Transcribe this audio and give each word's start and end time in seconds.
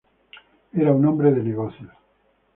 Era 0.73 0.91
un 0.93 1.05
hombre 1.05 1.29
de 1.31 1.43
negocios. 1.43 1.91